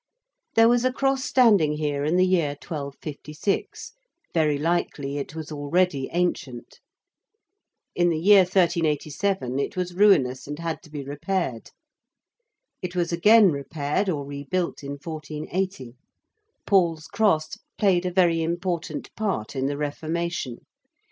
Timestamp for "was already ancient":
5.35-6.79